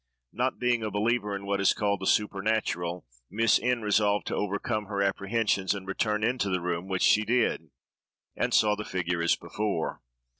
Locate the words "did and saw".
7.23-8.75